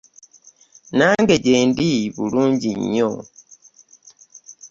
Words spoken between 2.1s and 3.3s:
bulungi nnyo.